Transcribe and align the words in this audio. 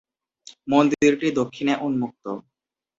মন্দিরটি 0.67 1.27
দক্ষিণে 1.39 1.73
উন্মুক্ত। 1.81 2.25